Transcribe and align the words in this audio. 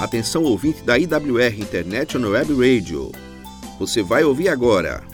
Atenção 0.00 0.44
ouvinte 0.44 0.82
da 0.82 0.98
IWR 0.98 1.60
International 1.60 2.30
Web 2.30 2.54
Radio. 2.54 3.12
Você 3.78 4.02
vai 4.02 4.24
ouvir 4.24 4.48
agora. 4.48 5.04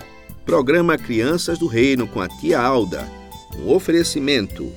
Programa 0.44 0.96
Crianças 0.96 1.58
do 1.58 1.66
Reino 1.66 2.06
com 2.06 2.20
a 2.20 2.28
tia 2.28 2.60
Alda. 2.60 3.04
Um 3.58 3.74
oferecimento. 3.74 4.72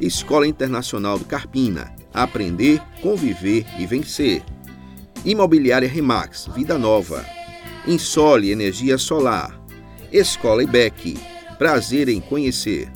Escola 0.00 0.48
Internacional 0.48 1.20
do 1.20 1.24
Carpina. 1.24 1.94
Aprender, 2.12 2.82
conviver 3.00 3.64
e 3.78 3.86
vencer. 3.86 4.42
Imobiliária 5.24 5.88
Remax, 5.88 6.48
Vida 6.52 6.76
Nova. 6.76 7.24
Insole 7.86 8.50
Energia 8.50 8.98
Solar. 8.98 9.56
Escola 10.10 10.64
IBEC. 10.64 11.16
Prazer 11.58 12.08
em 12.08 12.20
conhecer. 12.20 12.90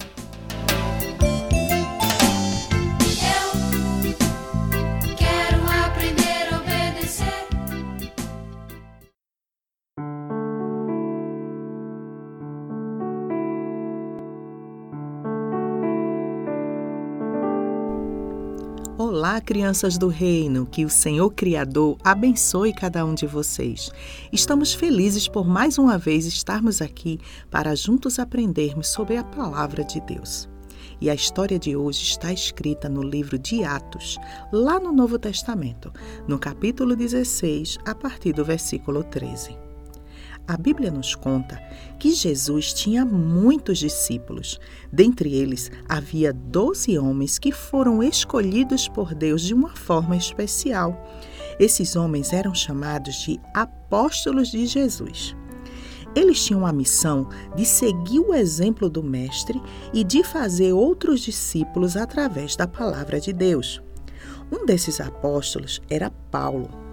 Crianças 19.48 19.96
do 19.96 20.08
reino, 20.08 20.66
que 20.66 20.84
o 20.84 20.90
Senhor 20.90 21.30
Criador 21.30 21.96
abençoe 22.04 22.70
cada 22.70 23.02
um 23.06 23.14
de 23.14 23.26
vocês. 23.26 23.90
Estamos 24.30 24.74
felizes 24.74 25.26
por 25.26 25.48
mais 25.48 25.78
uma 25.78 25.96
vez 25.96 26.26
estarmos 26.26 26.82
aqui 26.82 27.18
para 27.50 27.74
juntos 27.74 28.18
aprendermos 28.18 28.88
sobre 28.88 29.16
a 29.16 29.24
palavra 29.24 29.82
de 29.82 30.02
Deus. 30.02 30.46
E 31.00 31.08
a 31.08 31.14
história 31.14 31.58
de 31.58 31.74
hoje 31.74 32.02
está 32.02 32.30
escrita 32.30 32.90
no 32.90 33.00
livro 33.00 33.38
de 33.38 33.64
Atos, 33.64 34.18
lá 34.52 34.78
no 34.78 34.92
Novo 34.92 35.18
Testamento, 35.18 35.90
no 36.28 36.38
capítulo 36.38 36.94
16, 36.94 37.78
a 37.86 37.94
partir 37.94 38.34
do 38.34 38.44
versículo 38.44 39.02
13. 39.02 39.67
A 40.48 40.56
Bíblia 40.56 40.90
nos 40.90 41.14
conta 41.14 41.62
que 41.98 42.10
Jesus 42.10 42.72
tinha 42.72 43.04
muitos 43.04 43.76
discípulos. 43.76 44.58
Dentre 44.90 45.34
eles, 45.34 45.70
havia 45.86 46.32
doze 46.32 46.98
homens 46.98 47.38
que 47.38 47.52
foram 47.52 48.02
escolhidos 48.02 48.88
por 48.88 49.14
Deus 49.14 49.42
de 49.42 49.52
uma 49.52 49.76
forma 49.76 50.16
especial. 50.16 51.06
Esses 51.60 51.96
homens 51.96 52.32
eram 52.32 52.54
chamados 52.54 53.16
de 53.16 53.38
apóstolos 53.52 54.50
de 54.50 54.64
Jesus. 54.64 55.36
Eles 56.14 56.42
tinham 56.42 56.64
a 56.64 56.72
missão 56.72 57.28
de 57.54 57.66
seguir 57.66 58.20
o 58.20 58.32
exemplo 58.32 58.88
do 58.88 59.02
Mestre 59.02 59.60
e 59.92 60.02
de 60.02 60.24
fazer 60.24 60.72
outros 60.72 61.20
discípulos 61.20 61.94
através 61.94 62.56
da 62.56 62.66
palavra 62.66 63.20
de 63.20 63.34
Deus. 63.34 63.82
Um 64.50 64.64
desses 64.64 64.98
apóstolos 64.98 65.82
era 65.90 66.10
Paulo. 66.30 66.87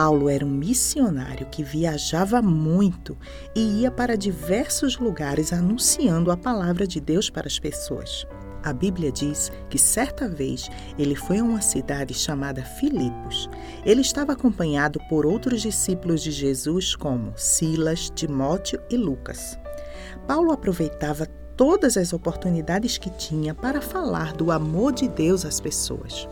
Paulo 0.00 0.28
era 0.28 0.46
um 0.46 0.48
missionário 0.48 1.48
que 1.50 1.64
viajava 1.64 2.40
muito 2.40 3.18
e 3.52 3.80
ia 3.80 3.90
para 3.90 4.16
diversos 4.16 4.96
lugares 4.96 5.52
anunciando 5.52 6.30
a 6.30 6.36
palavra 6.36 6.86
de 6.86 7.00
Deus 7.00 7.28
para 7.28 7.48
as 7.48 7.58
pessoas. 7.58 8.24
A 8.62 8.72
Bíblia 8.72 9.10
diz 9.10 9.50
que 9.68 9.76
certa 9.76 10.28
vez 10.28 10.70
ele 10.96 11.16
foi 11.16 11.38
a 11.38 11.42
uma 11.42 11.60
cidade 11.60 12.14
chamada 12.14 12.62
Filipos. 12.62 13.50
Ele 13.84 14.00
estava 14.00 14.34
acompanhado 14.34 15.00
por 15.08 15.26
outros 15.26 15.62
discípulos 15.62 16.22
de 16.22 16.30
Jesus, 16.30 16.94
como 16.94 17.32
Silas, 17.36 18.08
Timóteo 18.08 18.80
e 18.88 18.96
Lucas. 18.96 19.58
Paulo 20.28 20.52
aproveitava 20.52 21.26
todas 21.56 21.96
as 21.96 22.12
oportunidades 22.12 22.98
que 22.98 23.10
tinha 23.10 23.52
para 23.52 23.80
falar 23.80 24.32
do 24.32 24.52
amor 24.52 24.92
de 24.92 25.08
Deus 25.08 25.44
às 25.44 25.58
pessoas. 25.58 26.28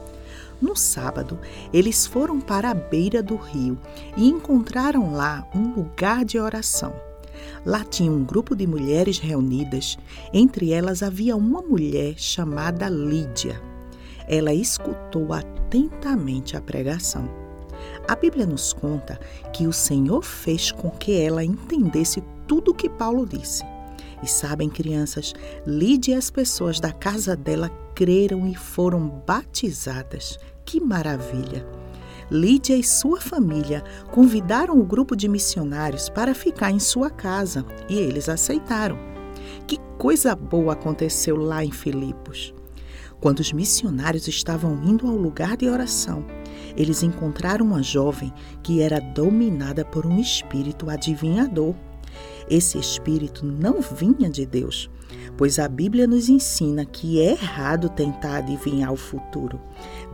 No 0.60 0.74
sábado, 0.74 1.38
eles 1.72 2.06
foram 2.06 2.40
para 2.40 2.70
a 2.70 2.74
beira 2.74 3.22
do 3.22 3.36
rio 3.36 3.78
e 4.16 4.28
encontraram 4.28 5.12
lá 5.12 5.46
um 5.54 5.74
lugar 5.74 6.24
de 6.24 6.38
oração. 6.38 6.94
Lá 7.64 7.84
tinha 7.84 8.10
um 8.10 8.24
grupo 8.24 8.56
de 8.56 8.66
mulheres 8.66 9.18
reunidas, 9.18 9.98
entre 10.32 10.72
elas 10.72 11.02
havia 11.02 11.36
uma 11.36 11.60
mulher 11.60 12.14
chamada 12.16 12.88
Lídia. 12.88 13.60
Ela 14.26 14.54
escutou 14.54 15.32
atentamente 15.32 16.56
a 16.56 16.60
pregação. 16.60 17.28
A 18.08 18.16
Bíblia 18.16 18.46
nos 18.46 18.72
conta 18.72 19.20
que 19.52 19.66
o 19.66 19.72
Senhor 19.72 20.22
fez 20.22 20.72
com 20.72 20.90
que 20.90 21.20
ela 21.20 21.44
entendesse 21.44 22.22
tudo 22.46 22.70
o 22.70 22.74
que 22.74 22.88
Paulo 22.88 23.26
disse. 23.26 23.62
E 24.22 24.26
sabem, 24.26 24.70
crianças, 24.70 25.34
Lídia 25.66 26.14
e 26.14 26.18
as 26.18 26.30
pessoas 26.30 26.80
da 26.80 26.92
casa 26.92 27.36
dela 27.36 27.70
creram 27.96 28.46
e 28.46 28.54
foram 28.54 29.08
batizadas. 29.26 30.38
Que 30.66 30.78
maravilha! 30.78 31.66
Lídia 32.30 32.76
e 32.76 32.84
sua 32.84 33.20
família 33.20 33.82
convidaram 34.12 34.78
o 34.78 34.84
grupo 34.84 35.16
de 35.16 35.26
missionários 35.26 36.08
para 36.10 36.34
ficar 36.34 36.70
em 36.70 36.78
sua 36.78 37.08
casa 37.08 37.64
e 37.88 37.94
eles 37.94 38.28
aceitaram. 38.28 38.98
Que 39.66 39.78
coisa 39.96 40.36
boa 40.36 40.74
aconteceu 40.74 41.36
lá 41.36 41.64
em 41.64 41.70
Filipos! 41.72 42.52
Quando 43.18 43.40
os 43.40 43.50
missionários 43.50 44.28
estavam 44.28 44.74
indo 44.84 45.06
ao 45.06 45.16
lugar 45.16 45.56
de 45.56 45.66
oração, 45.66 46.22
eles 46.76 47.02
encontraram 47.02 47.64
uma 47.64 47.82
jovem 47.82 48.30
que 48.62 48.82
era 48.82 49.00
dominada 49.00 49.86
por 49.86 50.04
um 50.04 50.20
espírito 50.20 50.90
adivinhador. 50.90 51.74
Esse 52.48 52.78
espírito 52.78 53.44
não 53.44 53.80
vinha 53.80 54.30
de 54.30 54.46
Deus, 54.46 54.88
pois 55.36 55.58
a 55.58 55.68
Bíblia 55.68 56.06
nos 56.06 56.28
ensina 56.28 56.84
que 56.84 57.20
é 57.20 57.32
errado 57.32 57.88
tentar 57.88 58.36
adivinhar 58.38 58.92
o 58.92 58.96
futuro. 58.96 59.60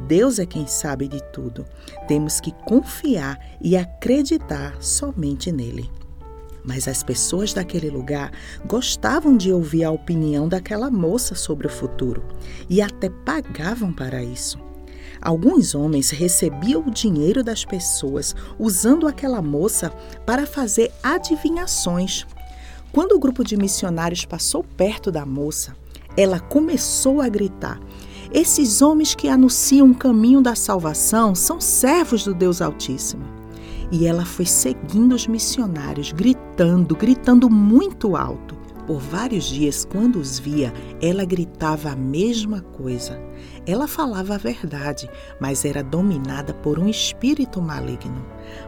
Deus 0.07 0.39
é 0.39 0.47
quem 0.47 0.67
sabe 0.67 1.09
de 1.09 1.23
tudo. 1.33 1.67
Temos 2.09 2.41
que 2.41 2.53
confiar 2.65 3.39
e 3.61 3.77
acreditar 3.77 4.77
somente 4.81 5.53
nele. 5.53 5.91
Mas 6.65 6.87
as 6.87 7.03
pessoas 7.03 7.53
daquele 7.53 7.91
lugar 7.91 8.31
gostavam 8.67 9.37
de 9.37 9.53
ouvir 9.53 9.85
a 9.85 9.91
opinião 9.91 10.49
daquela 10.49 10.91
moça 10.91 11.35
sobre 11.35 11.67
o 11.67 11.71
futuro 11.71 12.25
e 12.71 12.81
até 12.81 13.11
pagavam 13.11 13.93
para 13.93 14.23
isso. 14.23 14.59
Alguns 15.23 15.73
homens 15.73 16.11
recebiam 16.11 16.83
o 16.85 16.91
dinheiro 16.91 17.45
das 17.45 17.65
pessoas 17.65 18.35
usando 18.59 19.07
aquela 19.07 19.41
moça 19.41 19.91
para 20.27 20.45
fazer 20.45 20.93
adivinhações. 21.01 22.27
Quando 22.91 23.13
o 23.13 23.21
grupo 23.21 23.45
de 23.45 23.57
missionários 23.57 24.25
passou 24.25 24.65
perto 24.65 25.13
da 25.13 25.25
moça, 25.25 25.77
ela 26.17 26.41
começou 26.41 27.21
a 27.21 27.29
gritar: 27.29 27.81
Esses 28.33 28.83
homens 28.83 29.15
que 29.15 29.29
anunciam 29.29 29.93
o 29.93 29.95
caminho 29.95 30.43
da 30.43 30.57
salvação 30.57 31.37
são 31.37 31.61
servos 31.61 32.25
do 32.25 32.35
Deus 32.35 32.61
Altíssimo. 32.61 33.25
E 33.93 34.07
ela 34.07 34.25
foi 34.25 34.47
seguindo 34.47 35.15
os 35.15 35.29
missionários, 35.29 36.11
gritando, 36.11 36.97
gritando 36.97 37.49
muito 37.49 38.17
alto. 38.17 38.62
Por 38.87 38.99
vários 38.99 39.45
dias, 39.45 39.85
quando 39.85 40.19
os 40.19 40.39
via, 40.39 40.73
ela 41.01 41.25
gritava 41.25 41.91
a 41.91 41.97
mesma 41.97 42.61
coisa. 42.61 43.21
Ela 43.65 43.87
falava 43.87 44.35
a 44.35 44.39
verdade, 44.39 45.09
mas 45.41 45.65
era 45.65 45.85
dominada 45.85 46.53
por 46.53 46.79
um 46.79 46.89
espírito 46.89 47.63
maligno. 47.63 48.27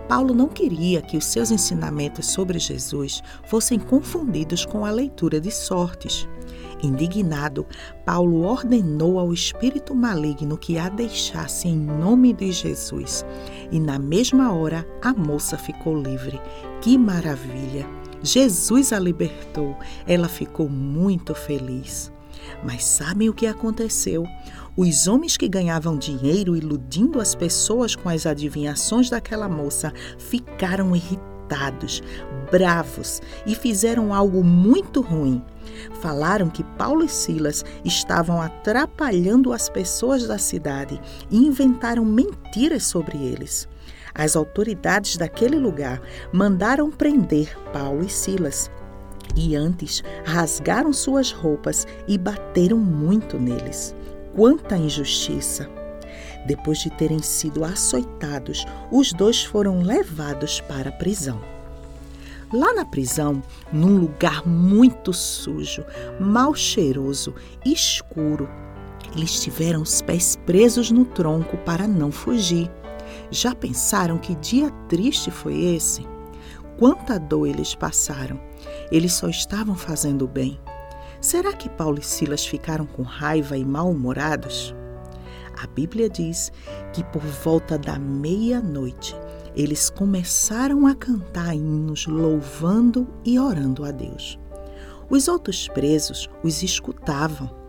Paulo 0.09 0.33
não 0.33 0.49
queria 0.49 1.03
que 1.03 1.17
os 1.17 1.25
seus 1.25 1.51
ensinamentos 1.51 2.27
sobre 2.27 2.59
Jesus 2.61 3.23
fossem 3.47 3.79
confundidos 3.79 4.65
com 4.65 4.85
a 4.85 4.91
leitura 4.91 5.41
de 5.41 5.51
sortes. 5.51 6.29
Indignado, 6.83 7.67
Paulo 8.05 8.43
ordenou 8.43 9.19
ao 9.19 9.33
espírito 9.33 9.95
maligno 9.95 10.59
que 10.59 10.79
a 10.79 10.89
deixasse 10.89 11.67
em 11.67 11.77
nome 11.77 12.33
de 12.33 12.53
Jesus. 12.53 13.25
E 13.73 13.81
na 13.81 13.99
mesma 13.99 14.53
hora 14.53 14.87
a 15.03 15.13
moça 15.13 15.57
ficou 15.57 16.01
livre. 16.01 16.41
Que 16.81 16.97
maravilha! 16.99 18.04
Jesus 18.25 18.93
a 18.93 18.99
libertou. 18.99 19.77
Ela 20.07 20.29
ficou 20.29 20.69
muito 20.69 21.35
feliz. 21.35 22.11
Mas 22.65 22.85
sabem 22.85 23.29
o 23.29 23.35
que 23.35 23.47
aconteceu? 23.47 24.27
Os 24.77 25.07
homens 25.07 25.37
que 25.37 25.47
ganhavam 25.47 25.99
dinheiro 25.99 26.57
iludindo 26.57 27.21
as 27.21 27.35
pessoas 27.35 27.95
com 27.95 28.09
as 28.09 28.27
adivinhações 28.27 29.11
daquela 29.11 29.49
moça 29.49 29.93
ficaram 30.19 30.97
irritados, 30.97 32.03
bravos 32.51 33.21
e 33.47 33.55
fizeram 33.55 34.13
algo 34.13 34.43
muito 34.43 35.01
ruim. 35.03 35.43
Falaram 36.01 36.49
que 36.49 36.65
Paulo 36.65 37.05
e 37.05 37.09
Silas 37.09 37.65
estavam 37.85 38.41
atrapalhando 38.41 39.53
as 39.53 39.69
pessoas 39.69 40.27
da 40.27 40.39
cidade 40.39 41.01
e 41.31 41.37
inventaram 41.37 42.05
mentiras 42.05 42.85
sobre 42.85 43.19
eles. 43.19 43.69
As 44.15 44.37
autoridades 44.37 45.17
daquele 45.17 45.57
lugar 45.57 46.01
mandaram 46.33 46.91
prender 46.91 47.59
Paulo 47.73 48.05
e 48.05 48.09
Silas. 48.09 48.71
E 49.35 49.57
antes 49.57 50.03
rasgaram 50.25 50.93
suas 50.93 51.33
roupas 51.33 51.87
e 52.07 52.17
bateram 52.17 52.79
muito 52.79 53.39
neles 53.39 53.95
quanta 54.35 54.77
injustiça! 54.77 55.69
Depois 56.47 56.79
de 56.79 56.91
terem 56.91 57.23
sido 57.23 57.65
açoitados, 57.65 58.67
os 58.91 59.13
dois 59.13 59.45
foram 59.45 59.81
levados 59.81 60.61
para 60.61 60.91
a 60.91 60.93
prisão. 60.93 61.41
Lá 62.53 62.75
na 62.75 62.85
prisão, 62.85 63.43
num 63.73 63.97
lugar 63.97 64.47
muito 64.47 65.13
sujo, 65.13 65.85
mal 66.21 66.55
cheiroso, 66.55 67.35
escuro, 67.65 68.49
eles 69.17 69.41
tiveram 69.41 69.83
os 69.83 70.03
pés 70.03 70.37
presos 70.45 70.91
no 70.91 71.05
tronco 71.05 71.57
para 71.59 71.89
não 71.89 72.13
fugir. 72.13 72.71
Já 73.35 73.53
pensaram 73.53 74.17
que 74.17 74.37
dia 74.37 74.71
triste 74.89 75.29
foi 75.29 75.61
esse? 75.61 76.07
Quanta 76.79 77.19
dor 77.19 77.49
eles 77.49 77.75
passaram. 77.75 78.41
Eles 78.93 79.13
só 79.15 79.29
estavam 79.29 79.75
fazendo 79.75 80.29
bem. 80.29 80.61
Será 81.21 81.53
que 81.53 81.69
Paulo 81.69 81.99
e 81.99 82.05
Silas 82.05 82.47
ficaram 82.47 82.87
com 82.87 83.03
raiva 83.03 83.59
e 83.59 83.65
mal-humorados? 83.65 84.73
A 85.61 85.67
Bíblia 85.67 86.09
diz 86.09 86.53
que 86.93 87.03
por 87.03 87.23
volta 87.23 87.77
da 87.77 87.99
meia-noite 87.99 89.17
eles 89.57 89.91
começaram 89.91 90.87
a 90.87 90.95
cantar 90.95 91.57
hinos 91.57 92.07
louvando 92.07 93.09
e 93.25 93.37
orando 93.37 93.85
a 93.85 93.91
Deus. 93.91 94.39
Os 95.11 95.27
outros 95.27 95.67
presos 95.67 96.31
os 96.45 96.63
escutavam. 96.63 97.64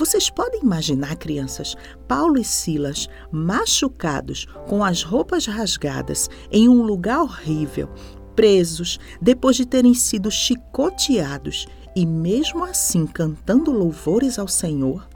Vocês 0.00 0.30
podem 0.30 0.62
imaginar, 0.62 1.14
crianças, 1.16 1.76
Paulo 2.08 2.38
e 2.38 2.42
Silas 2.42 3.06
machucados, 3.30 4.46
com 4.66 4.82
as 4.82 5.02
roupas 5.02 5.44
rasgadas, 5.44 6.26
em 6.50 6.70
um 6.70 6.80
lugar 6.80 7.20
horrível, 7.20 7.86
presos, 8.34 8.98
depois 9.20 9.56
de 9.56 9.66
terem 9.66 9.92
sido 9.92 10.30
chicoteados 10.30 11.68
e 11.94 12.06
mesmo 12.06 12.64
assim 12.64 13.06
cantando 13.06 13.70
louvores 13.70 14.38
ao 14.38 14.48
Senhor? 14.48 15.06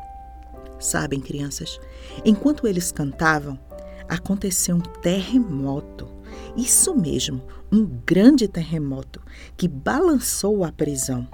Sabem, 0.79 1.19
crianças, 1.19 1.81
enquanto 2.23 2.67
eles 2.67 2.93
cantavam, 2.93 3.59
aconteceu 4.07 4.77
um 4.77 4.81
terremoto. 4.81 6.07
Isso 6.55 6.95
mesmo, 6.95 7.41
um 7.73 7.87
grande 8.05 8.47
terremoto 8.47 9.23
que 9.57 9.67
balançou 9.67 10.63
a 10.63 10.71
prisão. 10.71 11.27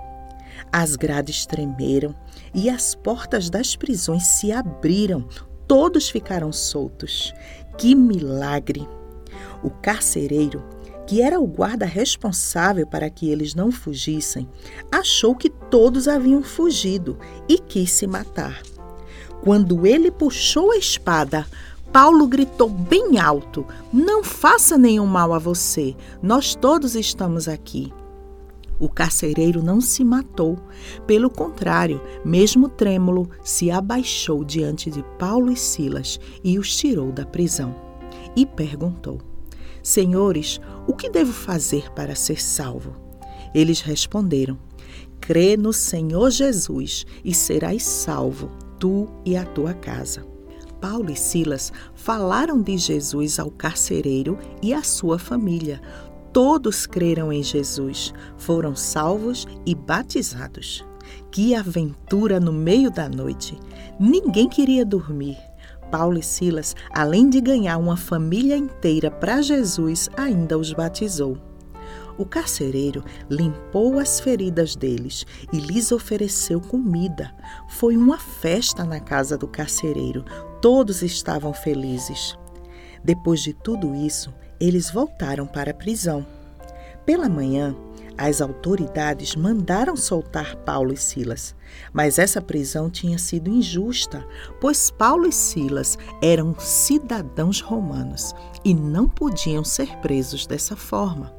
As 0.72 0.96
grades 0.96 1.46
tremeram 1.46 2.14
e 2.54 2.68
as 2.68 2.94
portas 2.94 3.48
das 3.48 3.76
prisões 3.76 4.24
se 4.24 4.52
abriram. 4.52 5.26
Todos 5.66 6.08
ficaram 6.08 6.52
soltos. 6.52 7.32
Que 7.78 7.94
milagre! 7.94 8.86
O 9.62 9.70
carcereiro, 9.70 10.64
que 11.06 11.22
era 11.22 11.40
o 11.40 11.46
guarda 11.46 11.84
responsável 11.84 12.86
para 12.86 13.10
que 13.10 13.30
eles 13.30 13.54
não 13.54 13.70
fugissem, 13.70 14.48
achou 14.90 15.34
que 15.34 15.50
todos 15.50 16.08
haviam 16.08 16.42
fugido 16.42 17.18
e 17.48 17.58
quis 17.58 17.90
se 17.92 18.06
matar. 18.06 18.62
Quando 19.42 19.86
ele 19.86 20.10
puxou 20.10 20.72
a 20.72 20.76
espada, 20.76 21.46
Paulo 21.92 22.26
gritou 22.26 22.68
bem 22.68 23.18
alto: 23.18 23.66
Não 23.92 24.22
faça 24.22 24.78
nenhum 24.78 25.06
mal 25.06 25.32
a 25.32 25.38
você, 25.38 25.96
nós 26.22 26.54
todos 26.54 26.94
estamos 26.94 27.48
aqui. 27.48 27.92
O 28.80 28.88
carcereiro 28.88 29.62
não 29.62 29.78
se 29.80 30.02
matou. 30.02 30.58
Pelo 31.06 31.28
contrário, 31.28 32.00
mesmo 32.24 32.66
trêmulo, 32.66 33.28
se 33.44 33.70
abaixou 33.70 34.42
diante 34.42 34.90
de 34.90 35.04
Paulo 35.18 35.52
e 35.52 35.56
Silas 35.56 36.18
e 36.42 36.58
os 36.58 36.74
tirou 36.74 37.12
da 37.12 37.26
prisão. 37.26 37.74
E 38.34 38.46
perguntou: 38.46 39.20
Senhores, 39.82 40.58
o 40.88 40.94
que 40.94 41.10
devo 41.10 41.32
fazer 41.32 41.92
para 41.92 42.14
ser 42.14 42.40
salvo? 42.40 42.96
Eles 43.54 43.82
responderam: 43.82 44.58
Crê 45.20 45.56
no 45.56 45.72
Senhor 45.72 46.30
Jesus 46.30 47.04
e 47.22 47.34
serás 47.34 47.82
salvo, 47.82 48.50
tu 48.78 49.06
e 49.24 49.36
a 49.36 49.44
tua 49.44 49.74
casa. 49.74 50.26
Paulo 50.80 51.10
e 51.10 51.16
Silas 51.16 51.70
falaram 51.94 52.62
de 52.62 52.78
Jesus 52.78 53.38
ao 53.38 53.50
carcereiro 53.50 54.38
e 54.62 54.72
à 54.72 54.82
sua 54.82 55.18
família. 55.18 55.80
Todos 56.32 56.86
creram 56.86 57.32
em 57.32 57.42
Jesus, 57.42 58.14
foram 58.36 58.76
salvos 58.76 59.46
e 59.66 59.74
batizados. 59.74 60.84
Que 61.30 61.54
aventura 61.54 62.38
no 62.38 62.52
meio 62.52 62.90
da 62.90 63.08
noite! 63.08 63.58
Ninguém 63.98 64.48
queria 64.48 64.84
dormir. 64.84 65.36
Paulo 65.90 66.18
e 66.18 66.22
Silas, 66.22 66.76
além 66.92 67.28
de 67.28 67.40
ganhar 67.40 67.78
uma 67.78 67.96
família 67.96 68.56
inteira 68.56 69.10
para 69.10 69.42
Jesus, 69.42 70.08
ainda 70.16 70.56
os 70.56 70.72
batizou. 70.72 71.36
O 72.16 72.24
carcereiro 72.24 73.02
limpou 73.28 73.98
as 73.98 74.20
feridas 74.20 74.76
deles 74.76 75.26
e 75.52 75.58
lhes 75.58 75.90
ofereceu 75.90 76.60
comida. 76.60 77.34
Foi 77.70 77.96
uma 77.96 78.18
festa 78.18 78.84
na 78.84 79.00
casa 79.00 79.36
do 79.36 79.48
carcereiro. 79.48 80.24
Todos 80.60 81.02
estavam 81.02 81.52
felizes. 81.52 82.38
Depois 83.02 83.40
de 83.40 83.54
tudo 83.54 83.94
isso, 83.94 84.32
eles 84.60 84.90
voltaram 84.90 85.46
para 85.46 85.70
a 85.70 85.74
prisão. 85.74 86.24
Pela 87.06 87.28
manhã, 87.28 87.74
as 88.20 88.42
autoridades 88.42 89.34
mandaram 89.34 89.96
soltar 89.96 90.54
Paulo 90.56 90.92
e 90.92 90.96
Silas, 90.96 91.54
mas 91.90 92.18
essa 92.18 92.42
prisão 92.42 92.90
tinha 92.90 93.18
sido 93.18 93.48
injusta, 93.48 94.26
pois 94.60 94.90
Paulo 94.90 95.26
e 95.26 95.32
Silas 95.32 95.96
eram 96.22 96.54
cidadãos 96.58 97.62
romanos 97.62 98.34
e 98.62 98.74
não 98.74 99.08
podiam 99.08 99.64
ser 99.64 99.96
presos 100.00 100.46
dessa 100.46 100.76
forma. 100.76 101.34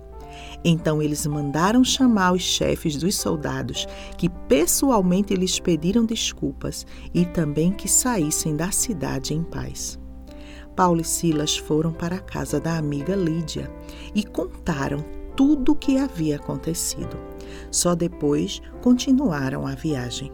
Então 0.64 1.02
eles 1.02 1.26
mandaram 1.28 1.84
chamar 1.84 2.34
os 2.34 2.42
chefes 2.42 2.96
dos 2.96 3.16
soldados, 3.16 3.88
que 4.18 4.28
pessoalmente 4.28 5.36
lhes 5.36 5.60
pediram 5.60 6.04
desculpas 6.04 6.86
e 7.14 7.26
também 7.26 7.72
que 7.72 7.88
saíssem 7.88 8.56
da 8.56 8.72
cidade 8.72 9.36
em 9.36 9.44
paz. 9.44 10.01
Paulo 10.76 11.02
e 11.02 11.04
Silas 11.04 11.58
foram 11.58 11.92
para 11.92 12.16
a 12.16 12.20
casa 12.20 12.60
da 12.60 12.78
amiga 12.78 13.16
Lídia 13.16 13.72
e 14.16 14.24
contaram 14.24 15.04
tudo 15.36 15.72
o 15.72 15.76
que 15.76 15.98
havia 15.98 16.36
acontecido. 16.36 17.18
Só 17.70 17.96
depois 17.96 18.62
continuaram 18.82 19.66
a 19.66 19.76
viagem. 19.76 20.32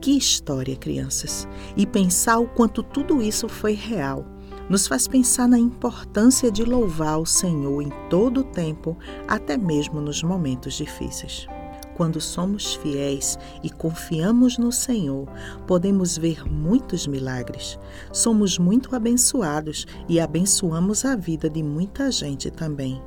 Que 0.00 0.16
história, 0.16 0.76
crianças! 0.76 1.48
E 1.76 1.86
pensar 1.86 2.38
o 2.38 2.46
quanto 2.46 2.82
tudo 2.82 3.22
isso 3.22 3.48
foi 3.48 3.72
real 3.72 4.26
nos 4.68 4.86
faz 4.86 5.06
pensar 5.06 5.48
na 5.48 5.58
importância 5.58 6.50
de 6.50 6.64
louvar 6.64 7.18
o 7.18 7.26
Senhor 7.26 7.82
em 7.82 7.90
todo 8.08 8.40
o 8.40 8.44
tempo, 8.44 8.96
até 9.28 9.56
mesmo 9.56 10.00
nos 10.00 10.22
momentos 10.22 10.74
difíceis. 10.74 11.46
Quando 11.96 12.20
somos 12.20 12.74
fiéis 12.74 13.38
e 13.62 13.70
confiamos 13.70 14.58
no 14.58 14.72
Senhor, 14.72 15.28
podemos 15.66 16.18
ver 16.18 16.44
muitos 16.44 17.06
milagres. 17.06 17.78
Somos 18.12 18.58
muito 18.58 18.94
abençoados 18.96 19.86
e 20.08 20.18
abençoamos 20.18 21.04
a 21.04 21.14
vida 21.14 21.48
de 21.48 21.62
muita 21.62 22.10
gente 22.10 22.50
também. 22.50 23.00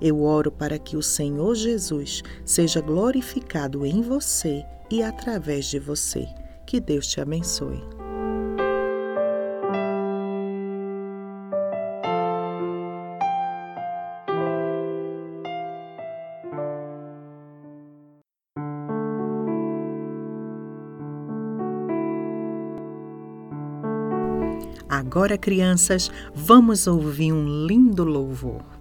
Eu 0.00 0.22
oro 0.22 0.50
para 0.50 0.78
que 0.78 0.96
o 0.96 1.02
Senhor 1.02 1.54
Jesus 1.54 2.22
seja 2.44 2.80
glorificado 2.80 3.86
em 3.86 4.02
você 4.02 4.64
e 4.90 5.02
através 5.02 5.66
de 5.66 5.78
você. 5.78 6.26
Que 6.66 6.80
Deus 6.80 7.06
te 7.06 7.20
abençoe. 7.20 8.01
Agora, 24.92 25.38
crianças, 25.38 26.10
vamos 26.34 26.86
ouvir 26.86 27.32
um 27.32 27.64
lindo 27.66 28.04
louvor. 28.04 28.71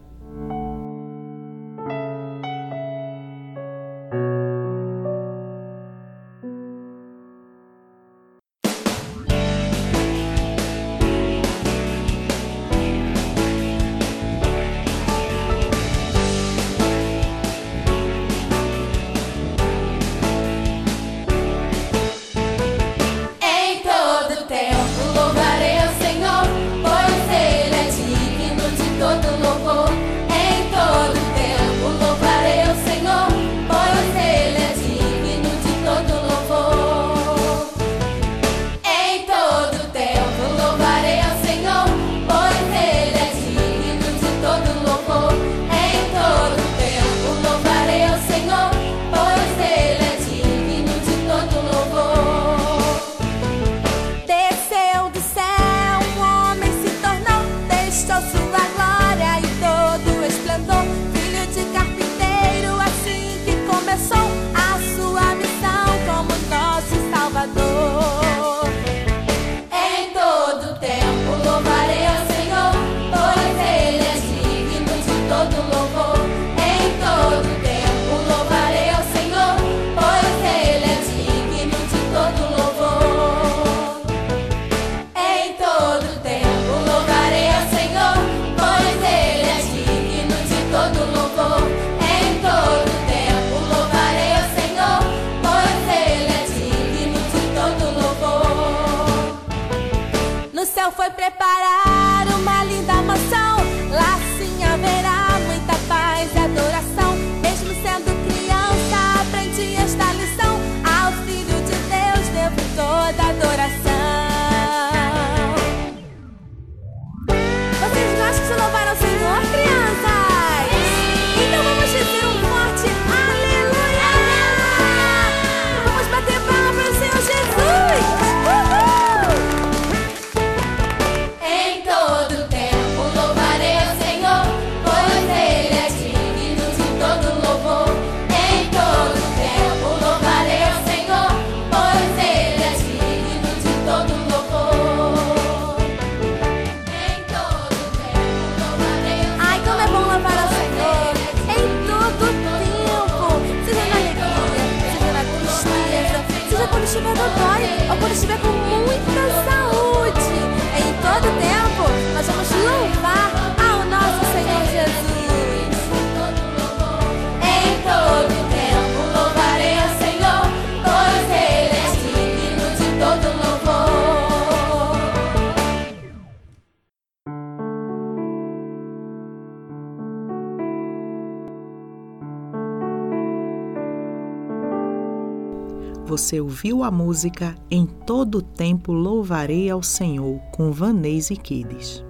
Você 186.31 186.39
ouviu 186.39 186.81
a 186.81 186.89
música 186.89 187.57
Em 187.69 187.85
Todo 187.85 188.41
Tempo 188.41 188.93
Louvarei 188.93 189.69
ao 189.69 189.83
Senhor 189.83 190.39
com 190.53 190.71
Vanessa 190.71 191.33
e 191.33 191.35
Kides. 191.35 192.05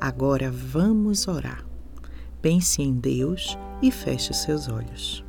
Agora 0.00 0.50
vamos 0.50 1.28
orar. 1.28 1.64
Pense 2.42 2.82
em 2.82 2.92
Deus 2.92 3.56
e 3.80 3.92
feche 3.92 4.34
seus 4.34 4.68
olhos. 4.68 5.24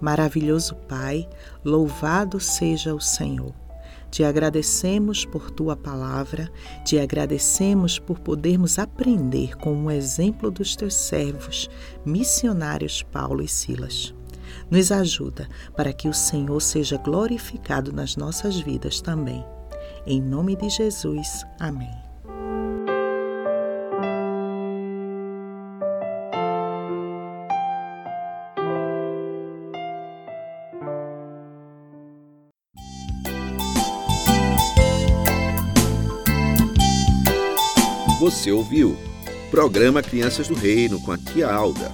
Maravilhoso 0.00 0.76
Pai, 0.88 1.28
louvado 1.64 2.38
seja 2.38 2.94
o 2.94 3.00
Senhor. 3.00 3.52
Te 4.12 4.22
agradecemos 4.22 5.24
por 5.24 5.50
tua 5.50 5.74
palavra, 5.74 6.48
te 6.84 7.00
agradecemos 7.00 7.98
por 7.98 8.20
podermos 8.20 8.78
aprender 8.78 9.56
com 9.56 9.86
o 9.86 9.90
exemplo 9.90 10.52
dos 10.52 10.76
teus 10.76 10.94
servos, 10.94 11.68
missionários 12.06 13.02
Paulo 13.02 13.42
e 13.42 13.48
Silas. 13.48 14.14
Nos 14.74 14.90
ajuda 14.90 15.48
para 15.76 15.92
que 15.92 16.08
o 16.08 16.12
Senhor 16.12 16.60
seja 16.60 16.96
glorificado 16.96 17.92
nas 17.92 18.16
nossas 18.16 18.58
vidas 18.58 19.00
também. 19.00 19.46
Em 20.04 20.20
nome 20.20 20.56
de 20.56 20.68
Jesus, 20.68 21.46
amém. 21.60 21.94
Você 38.18 38.50
ouviu? 38.50 38.96
Programa 39.52 40.02
Crianças 40.02 40.48
do 40.48 40.54
Reino 40.54 41.00
com 41.00 41.12
a 41.12 41.18
tia 41.18 41.48
Alda. 41.48 41.92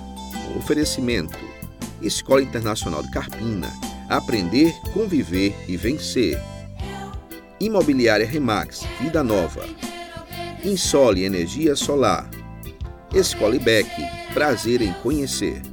Oferecimento: 0.56 1.59
Escola 2.02 2.42
Internacional 2.42 3.02
de 3.02 3.10
Carpina. 3.10 3.68
Aprender, 4.08 4.74
conviver 4.92 5.54
e 5.68 5.76
vencer. 5.76 6.40
Imobiliária 7.60 8.26
Remax, 8.26 8.82
Vida 9.00 9.22
Nova. 9.22 9.64
Insole 10.64 11.24
Energia 11.24 11.76
Solar. 11.76 12.28
Escola 13.14 13.56
IBEC, 13.56 13.88
prazer 14.34 14.82
em 14.82 14.92
conhecer. 15.02 15.69